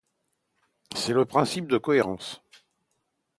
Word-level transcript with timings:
C'est 0.95 1.13
le 1.13 1.25
principe 1.25 1.67
de 1.67 1.77
cohérence. 1.77 2.41